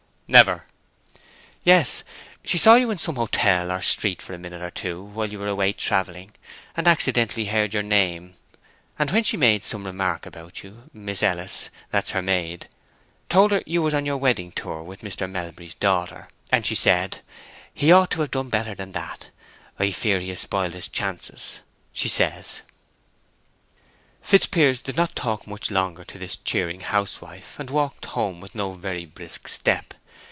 [0.33, 0.63] "Never."
[1.65, 2.05] "Yes;
[2.45, 5.37] she saw you in some hotel or street for a minute or two while you
[5.37, 6.31] were away travelling,
[6.73, 8.35] and accidentally heard your name;
[8.97, 13.93] and when she made some remark about you, Miss Ellis—that's her maid—told her you was
[13.93, 15.29] on your wedding tower with Mr.
[15.29, 17.19] Melbury's daughter; and she said,
[17.73, 19.31] 'He ought to have done better than that.
[19.79, 21.59] I fear he has spoiled his chances,'
[21.91, 22.61] she says."
[24.21, 28.71] Fitzpiers did not talk much longer to this cheering housewife, and walked home with no
[28.71, 29.93] very brisk step.